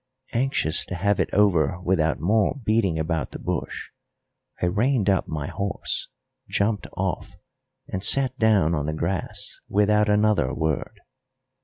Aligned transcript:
Anxious 0.33 0.83
to 0.87 0.95
have 0.95 1.19
it 1.19 1.29
over 1.31 1.79
without 1.79 2.19
more 2.19 2.59
beating 2.65 2.97
about 2.97 3.33
the 3.33 3.37
bush, 3.37 3.91
I 4.59 4.65
reined 4.65 5.11
up 5.11 5.27
my 5.27 5.45
horse, 5.45 6.09
jumped 6.49 6.87
off, 6.97 7.33
and 7.87 8.03
sat 8.03 8.35
down 8.39 8.73
on 8.73 8.87
the 8.87 8.95
grass 8.95 9.59
without 9.69 10.09
another 10.09 10.55
word. 10.55 11.01